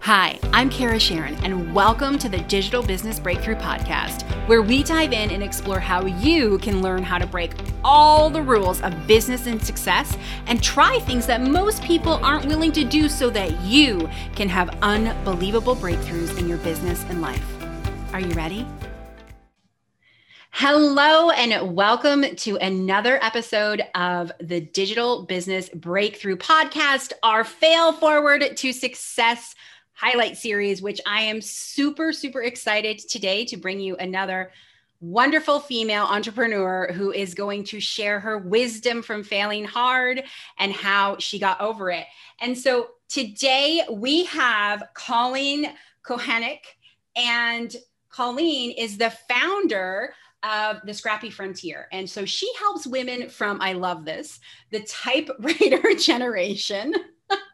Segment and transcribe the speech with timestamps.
[0.00, 5.12] Hi, I'm Kara Sharon, and welcome to the Digital Business Breakthrough Podcast, where we dive
[5.12, 9.46] in and explore how you can learn how to break all the rules of business
[9.46, 10.16] and success
[10.46, 14.70] and try things that most people aren't willing to do so that you can have
[14.82, 17.44] unbelievable breakthroughs in your business and life.
[18.14, 18.64] Are you ready?
[20.50, 28.56] Hello, and welcome to another episode of the Digital Business Breakthrough Podcast, our fail forward
[28.56, 29.54] to success
[29.98, 34.52] highlight series, which I am super, super excited today to bring you another
[35.00, 40.22] wonderful female entrepreneur who is going to share her wisdom from failing hard
[40.58, 42.04] and how she got over it.
[42.40, 45.72] And so today we have Colleen
[46.04, 46.60] Kohenik,
[47.16, 47.74] and
[48.08, 51.88] Colleen is the founder of the Scrappy Frontier.
[51.90, 54.38] And so she helps women from, I love this,
[54.70, 56.94] the typewriter generation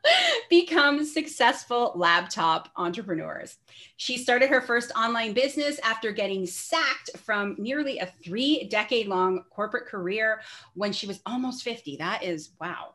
[0.50, 3.58] become successful laptop entrepreneurs.
[3.96, 9.44] She started her first online business after getting sacked from nearly a three decade long
[9.50, 10.40] corporate career
[10.74, 11.96] when she was almost 50.
[11.96, 12.94] That is wow.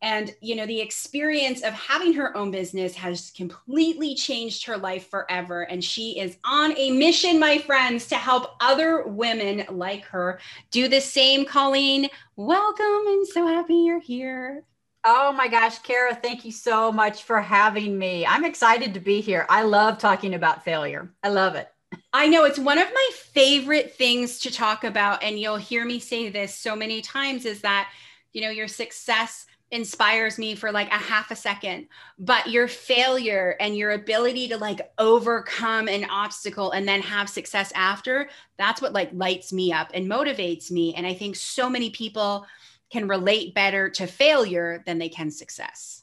[0.00, 5.10] And, you know, the experience of having her own business has completely changed her life
[5.10, 5.62] forever.
[5.62, 10.38] And she is on a mission, my friends, to help other women like her
[10.70, 11.44] do the same.
[11.44, 12.84] Colleen, welcome.
[13.08, 14.62] I'm so happy you're here.
[15.10, 18.26] Oh my gosh, Kara, thank you so much for having me.
[18.26, 19.46] I'm excited to be here.
[19.48, 21.10] I love talking about failure.
[21.22, 21.72] I love it.
[22.12, 25.22] I know it's one of my favorite things to talk about.
[25.22, 27.90] And you'll hear me say this so many times is that,
[28.34, 31.86] you know, your success inspires me for like a half a second
[32.18, 37.70] but your failure and your ability to like overcome an obstacle and then have success
[37.74, 41.90] after that's what like lights me up and motivates me and i think so many
[41.90, 42.46] people
[42.90, 46.02] can relate better to failure than they can success.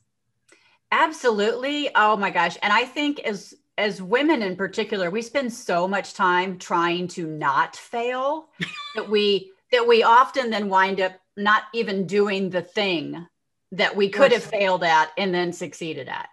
[0.91, 1.89] Absolutely.
[1.95, 2.58] Oh my gosh.
[2.61, 7.28] And I think as as women in particular, we spend so much time trying to
[7.28, 8.47] not fail
[8.95, 13.28] that we that we often then wind up not even doing the thing
[13.72, 16.29] that we could have failed at and then succeeded at.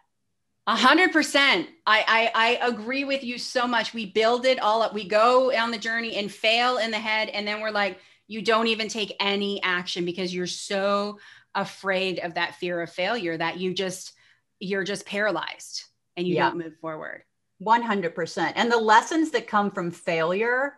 [0.69, 1.69] A hundred percent.
[1.87, 3.93] I, I I agree with you so much.
[3.93, 4.95] We build it all up.
[4.95, 7.99] We go on the journey and fail in the head, and then we're like,
[8.33, 11.19] you don't even take any action because you're so
[11.55, 14.15] afraid of that fear of failure that you just
[14.59, 15.85] you're just paralyzed
[16.17, 16.49] and you yeah.
[16.49, 17.23] don't move forward
[17.63, 20.75] 100% and the lessons that come from failure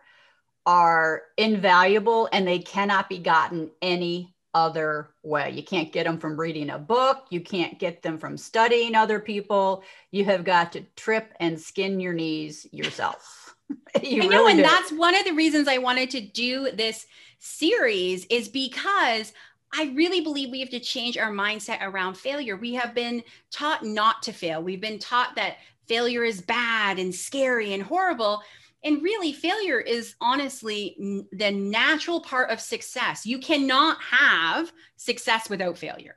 [0.65, 5.51] are invaluable and they cannot be gotten any other way.
[5.51, 7.25] You can't get them from reading a book.
[7.29, 9.83] You can't get them from studying other people.
[10.11, 13.53] You have got to trip and skin your knees yourself.
[14.01, 14.63] you I know, really and do.
[14.63, 17.05] that's one of the reasons I wanted to do this
[17.45, 19.33] series is because
[19.73, 22.55] I really believe we have to change our mindset around failure.
[22.55, 24.63] We have been taught not to fail.
[24.63, 25.57] We've been taught that
[25.87, 28.41] failure is bad and scary and horrible.
[28.83, 33.25] And really, failure is honestly the natural part of success.
[33.25, 36.15] You cannot have success without failure.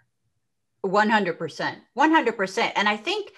[0.84, 1.76] 100%.
[1.96, 2.72] 100%.
[2.76, 3.32] And I think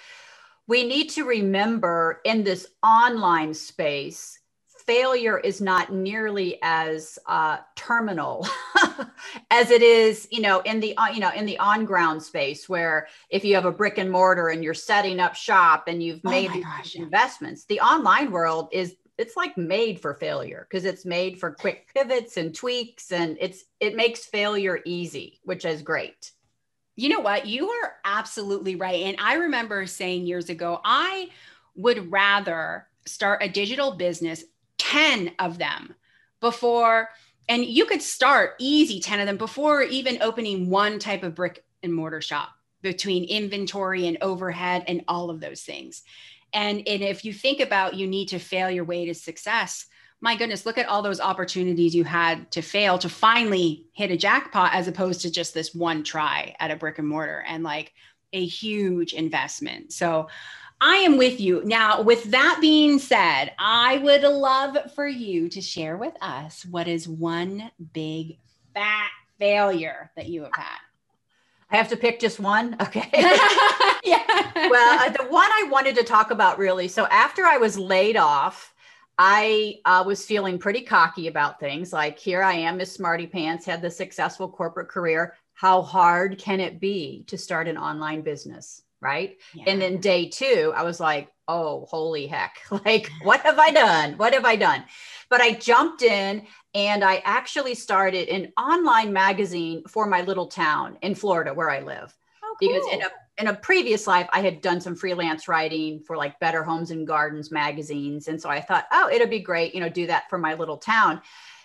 [0.67, 4.40] we need to remember in this online space
[4.91, 8.45] failure is not nearly as uh, terminal
[9.53, 12.69] as it is, you know, in the uh, you know in the on ground space
[12.69, 16.21] where if you have a brick and mortar and you're setting up shop and you've
[16.25, 21.05] oh made gosh, investments, the online world is it's like made for failure because it's
[21.05, 26.33] made for quick pivots and tweaks and it's it makes failure easy, which is great.
[26.97, 27.47] You know what?
[27.47, 29.03] You are absolutely right.
[29.03, 31.29] And I remember saying years ago, I
[31.77, 34.43] would rather start a digital business
[34.91, 35.95] 10 of them
[36.41, 37.09] before
[37.49, 41.65] and you could start easy 10 of them before even opening one type of brick
[41.83, 42.51] and mortar shop
[42.83, 46.03] between inventory and overhead and all of those things.
[46.53, 49.87] And, and if you think about you need to fail your way to success
[50.23, 54.17] my goodness look at all those opportunities you had to fail to finally hit a
[54.17, 57.95] jackpot as opposed to just this one try at a brick and mortar and like
[58.33, 59.93] a huge investment.
[59.93, 60.29] So
[60.81, 61.63] I am with you.
[61.65, 66.89] Now, with that being said, I would love for you to share with us what
[66.89, 68.39] is one big
[68.73, 70.79] fat failure that you have had.
[71.71, 72.77] I have to pick just one.
[72.81, 73.09] Okay.
[74.05, 74.69] yeah.
[74.71, 76.89] Well, uh, the one I wanted to talk about really.
[76.89, 78.75] So after I was laid off,
[79.19, 81.93] I uh, was feeling pretty cocky about things.
[81.93, 85.35] Like here I am, Miss Smarty Pants, had the successful corporate career.
[85.53, 88.83] How hard can it be to start an online business?
[89.01, 89.37] Right?
[89.55, 89.65] Yeah.
[89.67, 92.59] And then day two, I was like, oh, holy heck.
[92.85, 94.15] Like, what have I done?
[94.15, 94.85] What have I done?
[95.29, 100.99] But I jumped in and I actually started an online magazine for my little town
[101.03, 102.17] in Florida where I live.
[102.43, 102.69] Oh, cool.
[102.69, 103.09] Because in a
[103.41, 107.07] in a previous life, I had done some freelance writing for like Better Homes and
[107.07, 108.29] Gardens magazines.
[108.29, 110.77] And so I thought, oh, it'd be great, you know, do that for my little
[110.77, 111.23] town.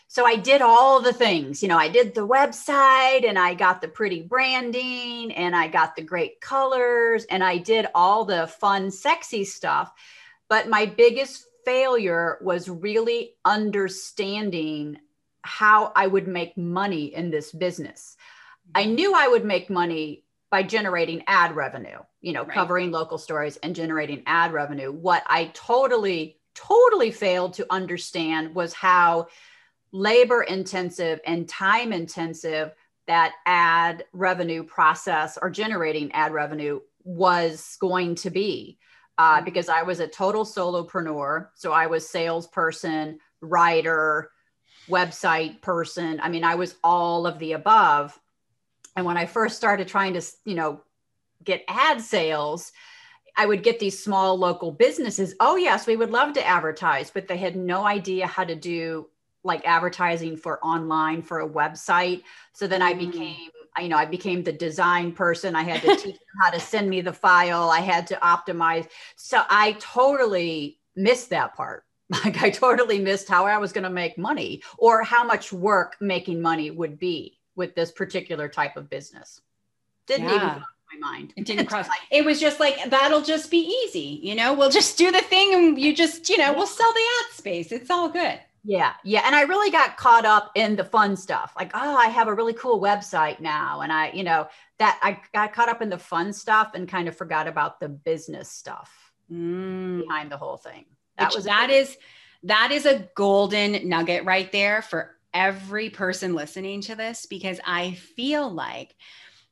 [0.07, 3.81] So I did all the things, you know, I did the website and I got
[3.81, 8.91] the pretty branding and I got the great colors and I did all the fun,
[8.91, 9.91] sexy stuff.
[10.47, 14.99] But my biggest failure was really understanding
[15.41, 18.15] how I would make money in this business.
[18.73, 18.95] I mm-hmm.
[18.95, 22.51] knew I would make money by generating ad revenue, you know, right.
[22.51, 24.91] covering local stories and generating ad revenue.
[24.91, 29.27] What I totally, totally failed to understand was how
[29.95, 32.73] labor intensive and time intensive
[33.07, 38.77] that ad revenue process or generating ad revenue was going to be.
[39.17, 39.45] Uh, mm-hmm.
[39.45, 41.47] because I was a total solopreneur.
[41.55, 44.31] So I was salesperson, writer,
[44.89, 46.19] website person.
[46.21, 48.19] I mean, I was all of the above.
[48.97, 50.81] And when I first started trying to, you know,
[51.43, 52.73] get ad sales,
[53.37, 55.35] I would get these small local businesses.
[55.39, 59.07] Oh, yes, we would love to advertise, but they had no idea how to do
[59.45, 62.23] like advertising for online for a website.
[62.53, 63.11] So then I mm.
[63.11, 63.49] became,
[63.79, 65.55] you know, I became the design person.
[65.55, 67.69] I had to teach them how to send me the file.
[67.69, 68.87] I had to optimize.
[69.15, 71.83] So I totally missed that part.
[72.23, 75.95] Like I totally missed how I was going to make money or how much work
[75.99, 79.41] making money would be with this particular type of business.
[80.05, 80.35] Didn't yeah.
[80.35, 80.63] even cross
[80.93, 81.33] my mind.
[81.35, 81.87] It didn't cross.
[82.11, 84.53] it was just like that'll just be easy, you know.
[84.53, 87.71] We'll just do the thing, and you just, you know, we'll sell the ad space.
[87.71, 88.39] It's all good.
[88.67, 91.53] Yeah, yeah, and I really got caught up in the fun stuff.
[91.55, 94.47] Like, oh, I have a really cool website now, and I, you know,
[94.79, 97.89] that I got caught up in the fun stuff and kind of forgot about the
[97.89, 98.91] business stuff
[99.31, 100.01] mm.
[100.01, 100.85] behind the whole thing.
[101.19, 101.95] That Which was that is
[102.43, 107.91] that is a golden nugget right there for every person listening to this because I
[107.93, 108.95] feel like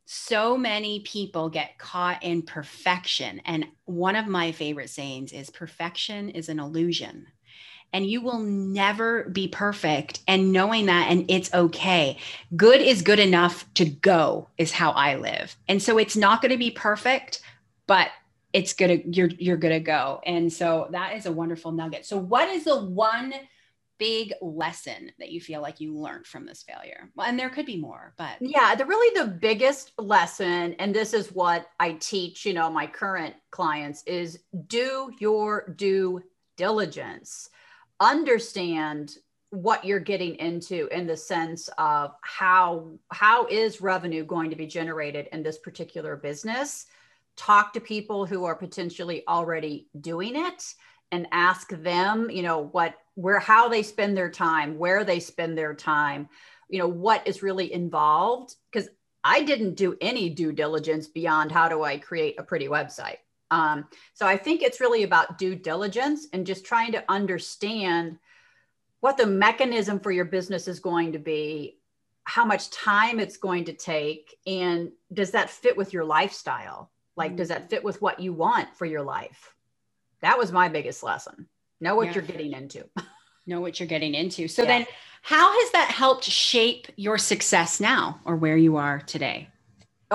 [0.05, 3.41] so many people get caught in perfection.
[3.45, 7.27] And one of my favorite sayings is perfection is an illusion.
[7.93, 10.21] And you will never be perfect.
[10.27, 12.17] And knowing that, and it's okay.
[12.55, 15.55] Good is good enough to go, is how I live.
[15.67, 17.41] And so it's not going to be perfect,
[17.87, 18.09] but
[18.51, 22.47] it's gonna you're you're gonna go and so that is a wonderful nugget so what
[22.49, 23.33] is the one
[24.03, 27.09] big lesson that you feel like you learned from this failure?
[27.15, 31.13] Well, and there could be more, but yeah, the really the biggest lesson, and this
[31.13, 36.21] is what I teach, you know, my current clients is do your due
[36.57, 37.49] diligence.
[37.99, 39.15] Understand
[39.49, 44.65] what you're getting into in the sense of how how is revenue going to be
[44.65, 46.87] generated in this particular business?
[47.37, 50.73] Talk to people who are potentially already doing it
[51.11, 55.55] and ask them you know what where how they spend their time where they spend
[55.55, 56.27] their time
[56.69, 58.55] you know what is really involved?
[58.71, 58.89] Because
[59.23, 63.17] i didn't do any due diligence beyond how do i create a pretty website
[63.53, 68.17] um, so i think it's really about due diligence and just trying to understand
[68.99, 71.77] what the mechanism for your business is going to be
[72.23, 76.89] how much time it's going to take and does that fit with your lifestyle?
[77.15, 79.53] Like does that fit with what you want for your life?
[80.21, 81.47] That was my biggest lesson.
[81.81, 82.13] Know what yeah.
[82.13, 82.85] you're getting into.
[83.45, 84.47] Know what you're getting into.
[84.47, 84.69] So yeah.
[84.69, 84.85] then
[85.21, 89.49] how has that helped shape your success now or where you are today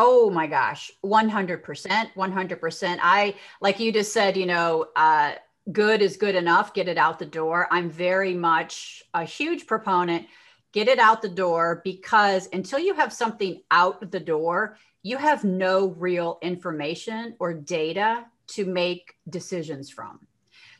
[0.01, 5.33] oh my gosh 100% 100% i like you just said you know uh,
[5.73, 7.67] good is good enough get it out the door.
[7.71, 10.27] I'm very much a huge proponent
[10.73, 15.43] get it out the door because until you have something out the door you have
[15.43, 20.21] no real information or data to make decisions from.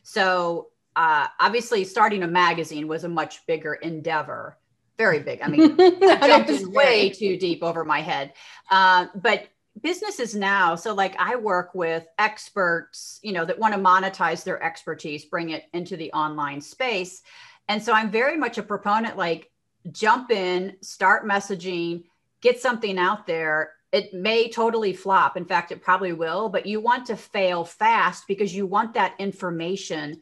[0.03, 4.57] So uh, obviously starting a magazine was a much bigger endeavor
[4.99, 5.41] very big.
[5.41, 8.33] I mean I jumped way too deep over my head.
[8.69, 9.47] Uh, but
[9.81, 14.61] businesses now so like i work with experts you know that want to monetize their
[14.61, 17.23] expertise bring it into the online space.
[17.69, 19.49] And so i'm very much a proponent like
[19.91, 22.03] jump in start messaging
[22.41, 23.71] get something out there.
[23.91, 25.35] It may totally flop.
[25.35, 29.15] In fact it probably will but you want to fail fast because you want that
[29.17, 30.19] information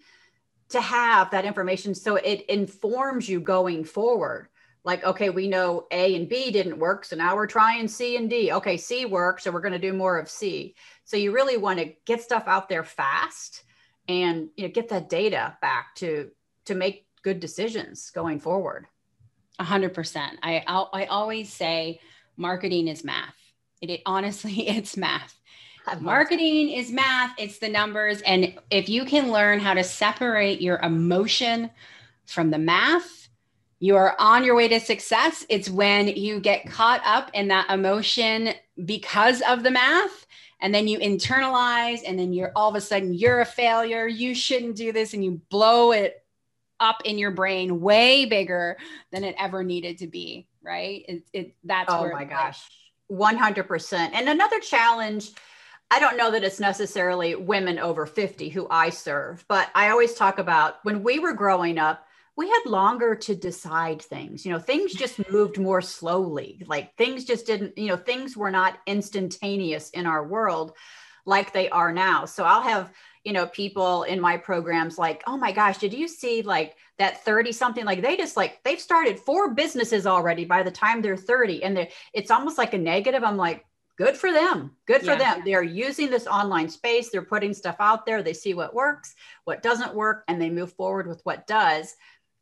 [0.69, 4.49] to have that information so it informs you going forward
[4.87, 8.29] like okay we know a and b didn't work so now we're trying c and
[8.29, 8.53] d.
[8.53, 10.73] Okay c works so we're going to do more of c.
[11.03, 13.63] So you really want to get stuff out there fast
[14.07, 16.31] and you know get that data back to
[16.65, 18.87] to make good decisions going forward.
[19.59, 20.63] 100% i
[20.93, 21.99] i always say
[22.37, 23.35] marketing is math.
[23.81, 25.35] It, it honestly it's math.
[25.99, 28.21] Marketing is math, it's the numbers.
[28.21, 31.69] And if you can learn how to separate your emotion
[32.25, 33.26] from the math,
[33.79, 35.45] you are on your way to success.
[35.49, 38.49] It's when you get caught up in that emotion
[38.85, 40.25] because of the math
[40.61, 44.07] and then you internalize and then you're all of a sudden you're a failure.
[44.07, 46.23] You shouldn't do this and you blow it
[46.79, 48.77] up in your brain way bigger
[49.11, 51.05] than it ever needed to be right?
[51.07, 52.61] It, it that's oh my gosh.
[53.09, 55.31] 100% and another challenge
[55.89, 60.15] I don't know that it's necessarily women over 50 who I serve, but I always
[60.15, 62.05] talk about when we were growing up,
[62.37, 64.45] we had longer to decide things.
[64.45, 66.63] You know, things just moved more slowly.
[66.67, 70.73] Like things just didn't, you know, things were not instantaneous in our world
[71.25, 72.25] like they are now.
[72.25, 76.07] So I'll have, you know, people in my programs like, oh my gosh, did you
[76.07, 77.85] see like that 30 something?
[77.85, 81.63] Like they just like, they've started four businesses already by the time they're 30.
[81.63, 83.23] And they're, it's almost like a negative.
[83.23, 83.65] I'm like,
[83.97, 84.75] good for them.
[84.85, 85.35] Good for yeah.
[85.35, 85.41] them.
[85.43, 87.09] They're using this online space.
[87.09, 88.21] They're putting stuff out there.
[88.21, 91.95] They see what works, what doesn't work, and they move forward with what does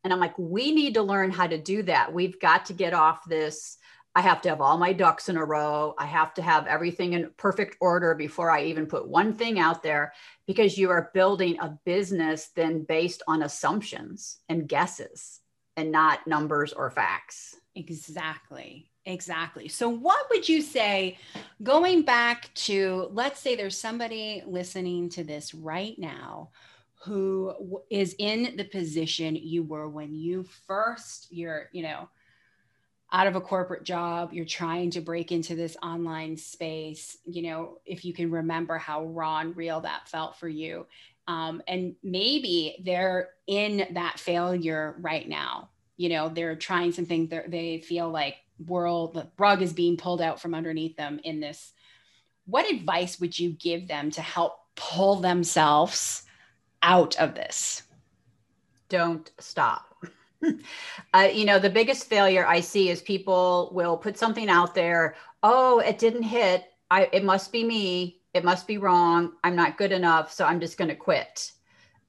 [0.06, 2.14] and I'm like, we need to learn how to do that.
[2.14, 3.76] We've got to get off this.
[4.14, 5.96] I have to have all my ducks in a row.
[5.98, 9.82] I have to have everything in perfect order before I even put one thing out
[9.82, 10.12] there
[10.46, 15.40] because you are building a business then based on assumptions and guesses
[15.76, 17.56] and not numbers or facts.
[17.74, 18.88] Exactly.
[19.06, 19.66] Exactly.
[19.66, 21.18] So, what would you say
[21.64, 26.50] going back to, let's say there's somebody listening to this right now
[27.06, 32.08] who is in the position you were when you first you're you know
[33.12, 37.78] out of a corporate job you're trying to break into this online space you know
[37.86, 40.86] if you can remember how raw and real that felt for you.
[41.28, 45.70] Um, and maybe they're in that failure right now.
[45.96, 50.40] You know they're trying something they feel like world the rug is being pulled out
[50.40, 51.72] from underneath them in this.
[52.46, 56.22] What advice would you give them to help pull themselves
[56.86, 57.82] out of this?
[58.88, 59.94] Don't stop.
[61.14, 65.16] uh, you know, the biggest failure I see is people will put something out there.
[65.42, 66.64] Oh, it didn't hit.
[66.90, 68.22] I, it must be me.
[68.32, 69.32] It must be wrong.
[69.42, 70.32] I'm not good enough.
[70.32, 71.52] So I'm just going to quit.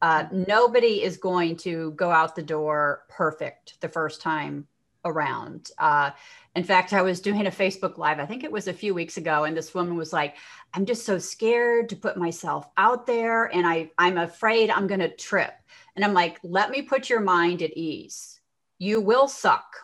[0.01, 4.67] Uh, nobody is going to go out the door perfect the first time
[5.05, 5.71] around.
[5.77, 6.11] Uh,
[6.55, 9.17] in fact, I was doing a Facebook Live, I think it was a few weeks
[9.17, 10.35] ago, and this woman was like,
[10.73, 14.99] I'm just so scared to put myself out there and I, I'm afraid I'm going
[14.99, 15.53] to trip.
[15.95, 18.39] And I'm like, let me put your mind at ease.
[18.79, 19.75] You will suck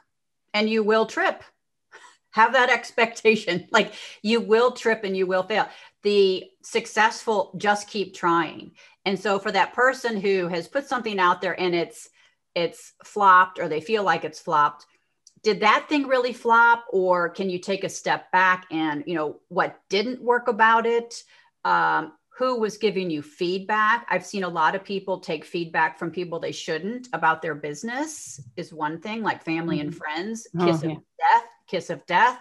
[0.53, 1.43] and you will trip.
[2.31, 3.67] Have that expectation.
[3.71, 5.67] Like you will trip and you will fail.
[6.03, 8.71] The successful just keep trying.
[9.05, 12.09] And so for that person who has put something out there and it's
[12.55, 14.85] it's flopped or they feel like it's flopped,
[15.43, 19.39] did that thing really flop or can you take a step back and you know
[19.49, 21.23] what didn't work about it?
[21.65, 24.07] Um, who was giving you feedback?
[24.09, 28.41] I've seen a lot of people take feedback from people they shouldn't about their business
[28.55, 29.87] is one thing like family mm-hmm.
[29.87, 32.39] and friends oh, kiss oh, of death kiss of death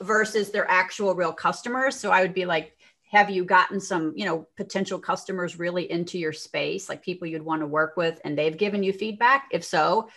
[0.00, 1.96] versus their actual real customers.
[1.96, 2.76] So i would be like
[3.10, 7.42] have you gotten some you know potential customers really into your space like people you'd
[7.42, 9.48] want to work with and they've given you feedback?
[9.50, 10.08] If so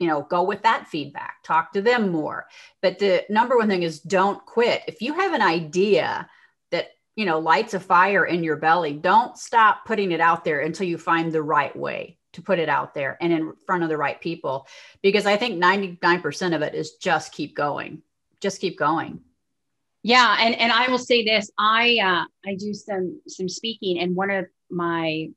[0.00, 2.46] you know go with that feedback talk to them more.
[2.82, 4.82] But the number one thing is don't quit.
[4.88, 6.28] If you have an idea
[6.72, 10.60] that you know lights a fire in your belly don't stop putting it out there
[10.60, 13.88] until you find the right way to put it out there and in front of
[13.88, 14.66] the right people
[15.02, 18.02] because i think 99% of it is just keep going
[18.40, 19.20] just keep going.
[20.02, 24.16] Yeah and and i will say this i uh i do some some speaking and
[24.16, 25.28] one of my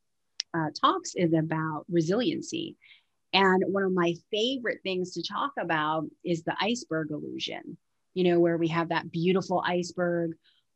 [0.53, 2.77] uh, talks is about resiliency
[3.33, 7.77] and one of my favorite things to talk about is the iceberg illusion,
[8.13, 10.33] you know, where we have that beautiful iceberg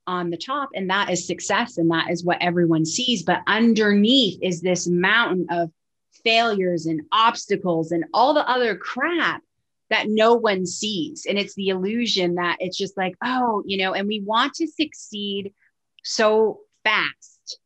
[0.07, 3.23] on the top, and that is success, and that is what everyone sees.
[3.23, 5.69] But underneath is this mountain of
[6.23, 9.43] failures and obstacles and all the other crap
[9.89, 11.25] that no one sees.
[11.27, 14.67] And it's the illusion that it's just like, oh, you know, and we want to
[14.67, 15.53] succeed
[16.03, 17.59] so fast.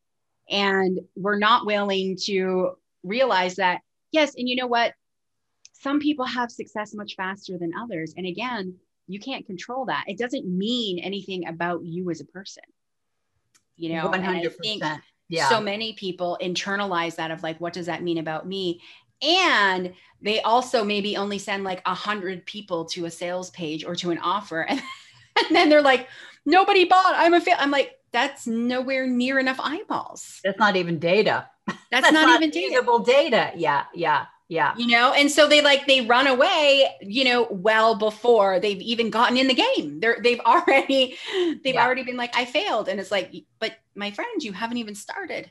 [0.50, 2.71] And we're not willing to
[3.03, 3.81] realize that
[4.12, 4.94] yes and you know what?
[5.74, 8.75] Some people have success much faster than others and again
[9.08, 10.06] you can't control that.
[10.08, 12.63] It doesn't mean anything about you as a person.
[13.75, 14.15] You know 100%.
[14.15, 14.84] And I think
[15.27, 15.50] yeah.
[15.50, 18.82] so many people internalize that of like what does that mean about me?
[19.22, 23.96] And they also maybe only send like a hundred people to a sales page or
[23.96, 24.82] to an offer and,
[25.38, 26.08] and then they're like
[26.46, 27.13] nobody bought.
[27.15, 30.41] I'm a fail i'm like that's nowhere near enough eyeballs.
[30.44, 33.51] That's not even data that's, That's not, not, even usable data.
[33.56, 34.74] Yeah, yeah, yeah.
[34.77, 39.10] You know, and so they like they run away, you know, well before they've even
[39.10, 40.00] gotten in the game.
[40.00, 41.18] They're they've already
[41.63, 41.86] they've yeah.
[41.86, 42.88] already been like, I failed.
[42.88, 45.50] And it's like, but my friend, you haven't even started.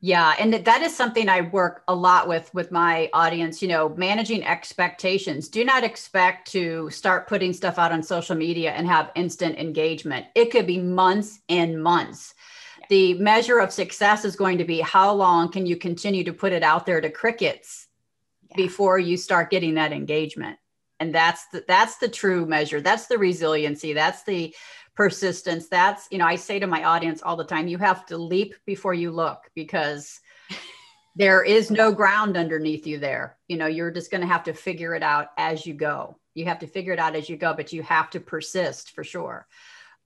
[0.00, 3.88] Yeah, and that is something I work a lot with with my audience, you know,
[3.88, 5.48] managing expectations.
[5.48, 10.26] Do not expect to start putting stuff out on social media and have instant engagement.
[10.36, 12.34] It could be months and months
[12.88, 16.52] The measure of success is going to be how long can you continue to put
[16.52, 17.88] it out there to crickets
[18.48, 18.56] yeah.
[18.56, 20.58] before you start getting that engagement.
[21.00, 22.80] And that's the, that's the true measure.
[22.80, 23.92] That's the resiliency.
[23.92, 24.54] That's the
[24.94, 25.68] persistence.
[25.68, 28.54] That's, you know, I say to my audience all the time, you have to leap
[28.66, 30.20] before you look because
[31.14, 33.36] there is no ground underneath you there.
[33.46, 36.18] You know, you're just going to have to figure it out as you go.
[36.34, 39.04] You have to figure it out as you go, but you have to persist for
[39.04, 39.46] sure.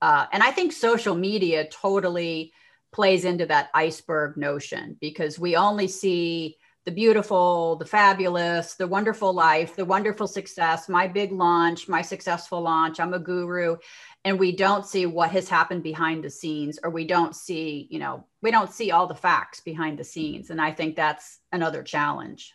[0.03, 2.53] Uh, and I think social media totally
[2.92, 9.32] plays into that iceberg notion because we only see the beautiful, the fabulous, the wonderful
[9.32, 13.76] life, the wonderful success, my big launch, my successful launch, I'm a guru.
[14.25, 17.99] And we don't see what has happened behind the scenes, or we don't see, you
[17.99, 20.50] know, we don't see all the facts behind the scenes.
[20.50, 22.52] And I think that's another challenge.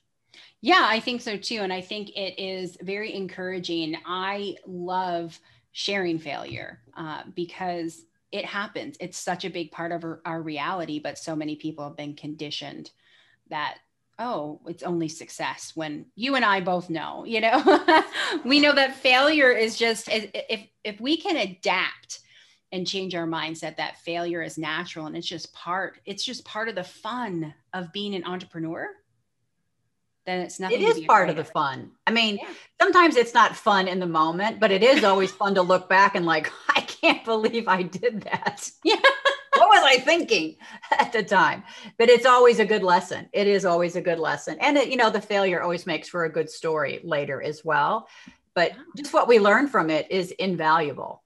[0.61, 1.59] Yeah, I think so too.
[1.59, 3.95] And I think it is very encouraging.
[4.05, 5.39] I love
[5.71, 8.01] sharing failure uh, because
[8.31, 8.97] it happens.
[8.99, 12.15] It's such a big part of our, our reality, but so many people have been
[12.15, 12.91] conditioned
[13.49, 13.77] that
[14.19, 18.03] oh it's only success when you and i both know you know
[18.43, 22.19] we know that failure is just if if we can adapt
[22.71, 26.67] and change our mindset that failure is natural and it's just part it's just part
[26.67, 28.89] of the fun of being an entrepreneur
[30.27, 32.47] then it's nothing it is part of the fun i mean yeah.
[32.79, 36.15] sometimes it's not fun in the moment but it is always fun to look back
[36.15, 38.99] and like i can't believe i did that yeah
[39.57, 40.55] what was I thinking
[40.99, 41.63] at the time?
[41.97, 43.27] But it's always a good lesson.
[43.33, 44.57] It is always a good lesson.
[44.59, 48.07] And it, you know, the failure always makes for a good story later as well.
[48.53, 51.23] But just what we learn from it is invaluable.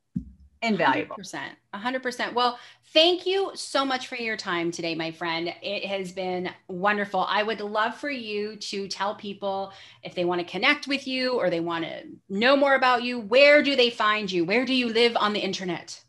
[0.62, 1.16] Invaluable.
[1.18, 1.40] 100%.
[1.74, 2.34] 100%.
[2.34, 2.60] Well,
[2.94, 5.54] thank you so much for your time today, my friend.
[5.62, 7.22] It has been wonderful.
[7.22, 9.72] I would love for you to tell people
[10.04, 13.20] if they want to connect with you or they want to know more about you,
[13.20, 14.46] where do they find you?
[14.46, 16.04] Where do you live on the internet?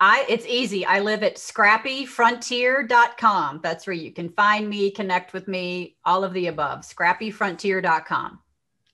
[0.00, 0.84] I it's easy.
[0.84, 3.60] I live at scrappyfrontier.com.
[3.62, 6.80] That's where you can find me, connect with me, all of the above.
[6.80, 8.40] scrappyfrontier.com.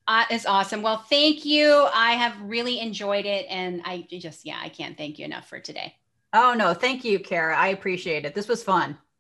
[0.07, 0.83] Uh, it's awesome.
[0.83, 1.87] Well, thank you.
[1.95, 3.47] I have really enjoyed it.
[3.49, 5.95] And I just, yeah, I can't thank you enough for today.
[6.33, 6.75] Oh, no.
[6.75, 7.57] Thank you, Kara.
[7.57, 8.35] I appreciate it.
[8.35, 8.99] This was fun.